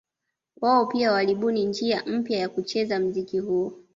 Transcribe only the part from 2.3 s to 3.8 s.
ya kucheza mziki huo